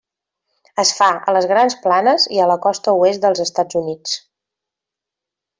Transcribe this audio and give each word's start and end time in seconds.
Es 0.83 0.93
fa 0.99 1.09
a 1.31 1.35
les 1.35 1.47
Grans 1.51 1.75
Planes 1.83 2.25
i 2.37 2.41
a 2.45 2.49
la 2.53 2.57
costa 2.65 2.97
oest 3.05 3.23
dels 3.27 3.45
Estats 3.49 3.81
Units. 3.85 4.19